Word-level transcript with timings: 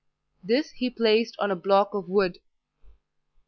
This 0.43 0.71
he 0.71 0.89
placed 0.89 1.35
on 1.37 1.51
a 1.51 1.55
block 1.55 1.93
of 1.93 2.09
wood. 2.09 2.39